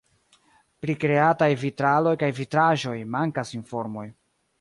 Pri 0.85 0.93
kreataj 1.01 1.49
vitraloj 1.63 2.13
kaj 2.23 2.29
vitraĵoj 2.39 2.95
mankas 3.17 3.53
informoj. 3.59 4.07